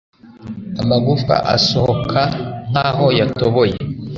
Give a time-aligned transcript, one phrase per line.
[0.81, 2.21] amagufwa asohoka
[2.69, 3.75] nkaho yatoboye